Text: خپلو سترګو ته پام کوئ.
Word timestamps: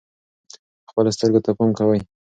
خپلو 0.89 1.09
سترګو 1.15 1.39
ته 1.45 1.51
پام 1.57 1.69
کوئ. 1.77 1.99